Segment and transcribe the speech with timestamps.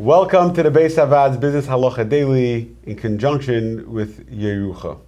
[0.00, 4.98] Welcome to the Beis HaVaad's Business Halacha Daily in conjunction with Yerucha.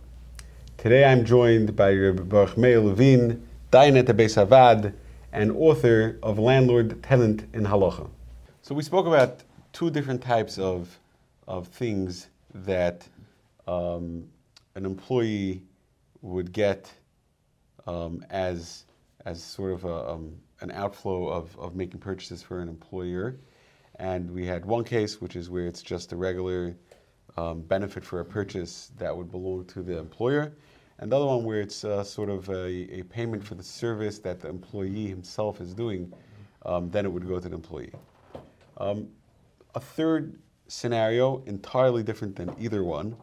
[0.77, 4.93] Today I'm joined by Rabbi Baruch Meir Levine, Dayan at the Beis Havad,
[5.33, 8.11] and author of Landlord Tenant in Halacha.
[8.61, 10.99] So we spoke about two different types of,
[11.49, 13.09] of things that
[13.67, 14.29] um,
[14.75, 15.63] an employee
[16.21, 16.93] would get
[17.87, 18.85] um, as,
[19.25, 23.39] as sort of a, um, an outflow of, of making purchases for an employer.
[23.97, 26.77] And we had one case, which is where it's just a regular
[27.37, 30.53] um, benefit for a purchase that would belong to the employer.
[30.99, 34.19] And the other one where it's uh, sort of a, a, payment for the service
[34.21, 36.13] that the employee himself is doing,
[36.65, 37.93] um, then it would go to the employee.
[38.77, 39.09] Um,
[39.75, 43.17] a third scenario, entirely different than either one,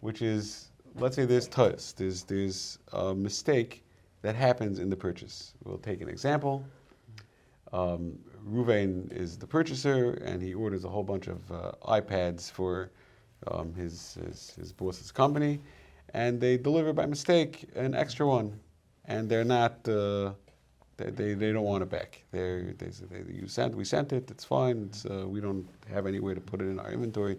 [0.00, 3.84] which is let's say there's TUS, there's, there's a mistake
[4.22, 5.54] that happens in the purchase.
[5.64, 6.64] We'll take an example.
[7.72, 12.90] Um, Ruvain is the purchaser, and he orders a whole bunch of uh, iPads for
[13.46, 15.60] um, his, his, his boss's company,
[16.14, 18.58] and they deliver by mistake an extra one,
[19.04, 19.86] and they're not.
[19.88, 20.32] Uh,
[20.96, 22.24] they, they, they, don't want it back.
[22.32, 24.30] They're, they they, you sent we sent it.
[24.32, 24.88] It's fine.
[24.90, 27.38] It's, uh, we don't have any way to put it in our inventory.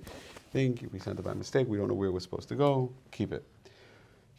[0.51, 1.67] Thing we sent it by mistake.
[1.67, 2.93] We don't know where we're supposed to go.
[3.11, 3.45] Keep it.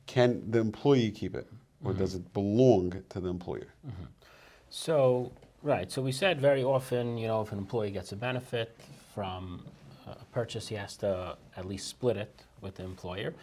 [0.06, 1.47] Can the employee keep it,
[1.84, 2.00] or mm-hmm.
[2.00, 3.69] does it belong to the employer?
[3.86, 4.04] Mm-hmm.
[4.70, 5.32] So
[5.62, 5.92] Right.
[5.92, 8.75] So we said very often, you know, if an employee gets a benefit
[9.14, 9.62] from
[10.06, 13.34] a purchase, he has to at least split it with the employer.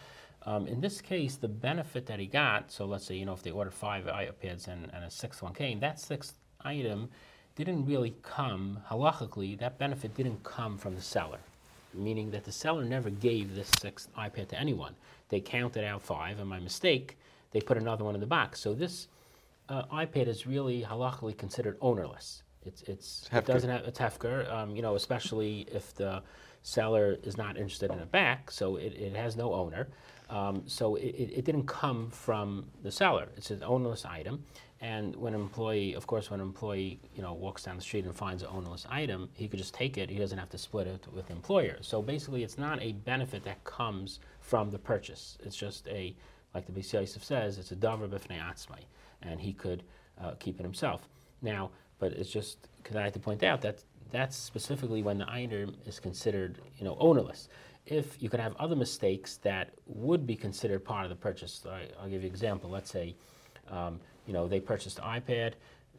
[0.44, 3.42] Um, in this case, the benefit that he got, so let's say, you know, if
[3.44, 7.08] they ordered five iPads and, and a sixth one came, that sixth item
[7.54, 11.38] didn't really come, halachically, that benefit didn't come from the seller,
[11.94, 14.96] meaning that the seller never gave this sixth iPad to anyone.
[15.28, 17.16] They counted out five, and by mistake,
[17.52, 18.58] they put another one in the box.
[18.58, 19.06] So this
[19.68, 22.42] uh, iPad is really halachically considered ownerless.
[22.62, 24.50] It's it's it doesn't have it's hefker.
[24.52, 26.22] Um, you know, especially if the
[26.62, 29.88] seller is not interested in it back, so it, it has no owner.
[30.28, 33.28] Um, so it, it didn't come from the seller.
[33.36, 34.44] It's an ownerless item.
[34.80, 38.04] And when an employee, of course, when an employee you know walks down the street
[38.04, 40.10] and finds an ownerless item, he could just take it.
[40.10, 41.78] He doesn't have to split it with the employer.
[41.80, 45.38] So basically, it's not a benefit that comes from the purchase.
[45.42, 46.14] It's just a,
[46.54, 48.80] like the Beis Yosef says, it's a davar b'fnei atzmai
[49.22, 49.82] and he could
[50.20, 51.08] uh, keep it himself.
[51.42, 55.30] Now, but it's just because I have to point out that that's specifically when the
[55.30, 57.48] item is considered, you know, ownerless.
[57.86, 61.88] If you could have other mistakes that would be considered part of the purchase, I,
[62.02, 62.70] will give you an example.
[62.70, 63.16] Let's say,
[63.70, 65.54] um, you know, they purchased an iPad,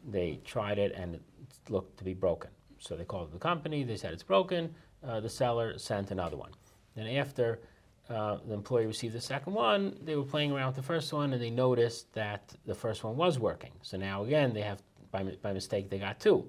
[0.08, 1.22] they tried it, and it
[1.68, 2.50] looked to be broken.
[2.78, 4.74] So they called the company, they said it's broken.
[5.06, 6.50] Uh, the seller sent another one.
[6.94, 7.60] Then after
[8.10, 11.32] uh, the employee received the second one, they were playing around with the first one
[11.32, 13.70] and they noticed that the first one was working.
[13.82, 14.82] So now again, they have,
[15.12, 16.44] by, by mistake, they got two.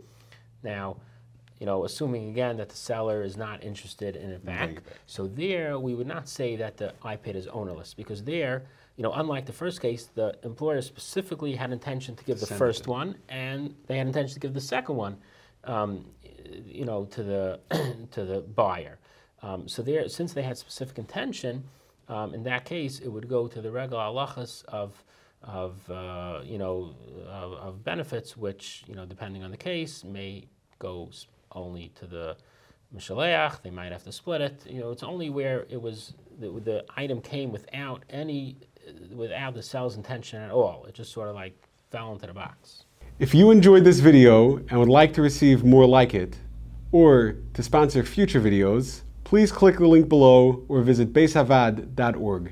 [0.64, 0.98] Now,
[1.60, 4.82] you know, assuming again that the seller is not interested in it back.
[5.06, 8.64] So there, we would not say that the iPad is ownerless because there,
[8.98, 12.58] you know, unlike the first case, the employer specifically had intention to give the Send
[12.58, 12.88] first it.
[12.88, 15.18] one and they had intention to give the second one,
[15.66, 16.06] um,
[16.66, 17.60] you know, to the
[18.12, 18.98] to the buyer.
[19.44, 21.63] Um, so there, since they had specific intention,
[22.07, 25.03] um, in that case, it would go to the regular halachas of,
[25.44, 26.94] of uh, you know,
[27.28, 30.46] of, of, benefits, which, you know, depending on the case, may
[30.78, 31.09] go
[31.53, 32.35] only to the
[32.96, 33.62] mishaleach.
[33.62, 34.66] They might have to split it.
[34.69, 38.58] You know, it's only where it was the, the item came without any,
[39.16, 40.85] without the seller's intention at all.
[40.88, 41.56] It just sort of like
[41.90, 42.84] fell into the box.
[43.19, 46.38] If you enjoyed this video and would like to receive more like it,
[46.91, 52.52] or to sponsor future videos, please click the link below or visit beishavad.org.